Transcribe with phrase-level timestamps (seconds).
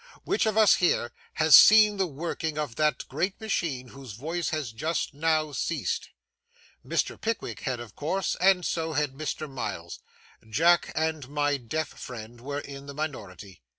[0.23, 4.71] Which of us here has seen the working of that great machine whose voice has
[4.71, 6.09] just now ceased?'
[6.83, 7.21] Mr.
[7.21, 9.47] Pickwick had, of course, and so had Mr.
[9.47, 9.99] Miles.
[10.49, 13.61] Jack and my deaf friend were in the minority.